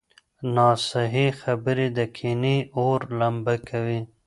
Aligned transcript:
ناصحيح 0.55 1.31
خبرې 1.43 1.87
د 1.97 1.99
کینې 2.17 2.57
اور 2.79 2.99
لمبه 3.19 3.55
کوي. 3.69 3.99